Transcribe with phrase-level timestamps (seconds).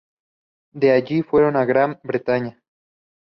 [0.73, 2.59] De allí fueron a Gran Bretaña.